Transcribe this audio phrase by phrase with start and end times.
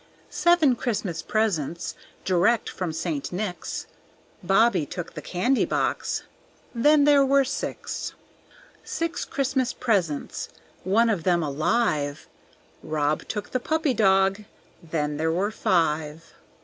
[0.31, 1.93] Seven Christmas presents
[2.25, 3.31] direct from St.
[3.31, 3.85] Nick's;
[4.41, 6.23] Bobby took the candy box,
[6.73, 8.15] then there were six.
[8.83, 10.49] Six Christmas presents,
[10.83, 12.27] one of them alive;
[12.81, 14.43] Rob took the puppy dog,
[14.81, 16.33] then there were five.